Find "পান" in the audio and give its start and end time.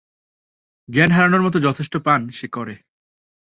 1.97-2.21